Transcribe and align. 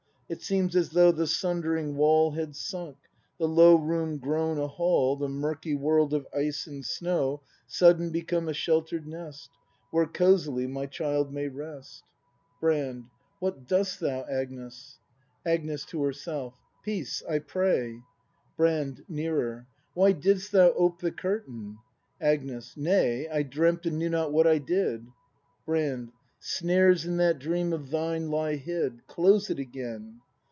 It 0.31 0.41
seems 0.41 0.77
as 0.77 0.91
though 0.91 1.11
the 1.11 1.27
sundering 1.27 1.97
wall 1.97 2.31
Had 2.31 2.55
sunk; 2.55 2.95
the 3.37 3.49
low 3.49 3.75
room 3.75 4.17
grown 4.17 4.57
a 4.59 4.65
hall. 4.67 5.17
The 5.17 5.27
murky 5.27 5.75
world 5.75 6.13
of 6.13 6.25
ice 6.33 6.67
and 6.67 6.85
snow 6.85 7.41
Sudden 7.67 8.11
become 8.11 8.47
a 8.47 8.53
shelter'd 8.53 9.05
nest, 9.05 9.49
Where 9.89 10.05
cosily 10.05 10.67
my 10.67 10.85
child 10.85 11.33
may 11.33 11.49
rest. 11.49 12.03
ACT 12.03 12.55
IV] 12.59 12.61
BRAND 12.61 13.03
191 13.39 13.39
Brand. 13.39 13.39
"What 13.39 13.67
dost 13.67 13.99
thou, 13.99 14.23
Agnes? 14.33 14.99
Agnes. 15.45 15.83
[To 15.87 15.97
Iierself.] 15.97 16.53
Peace, 16.81 17.21
I 17.29 17.39
pray! 17.39 17.99
Brand. 18.55 19.03
[Nearer.] 19.09 19.67
Why 19.95 20.13
didst 20.13 20.53
thou 20.53 20.71
ope 20.71 21.01
the 21.01 21.11
curtain? 21.11 21.79
Agnes. 22.21 22.77
Nay, 22.77 23.27
I 23.27 23.43
dreamt, 23.43 23.85
and 23.85 23.99
knew 23.99 24.09
not 24.09 24.31
what 24.31 24.47
I 24.47 24.59
did! 24.59 25.07
Brand. 25.65 26.13
Snares 26.43 27.05
in 27.05 27.17
that 27.17 27.37
dream 27.37 27.71
of 27.71 27.91
thine 27.91 28.27
lie 28.27 28.55
hid; 28.55 29.05
Close 29.05 29.51
it 29.51 29.59
again. 29.59 30.19